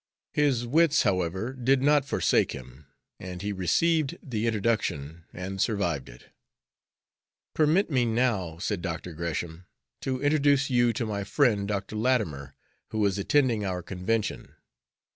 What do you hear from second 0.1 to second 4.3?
His wits, however, did not forsake him, and he received